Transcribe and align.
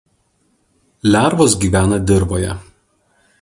Lervos 1.15 1.53
gyvena 1.65 2.01
dirvoje. 2.07 2.57